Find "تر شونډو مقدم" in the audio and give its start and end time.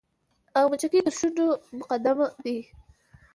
1.05-2.17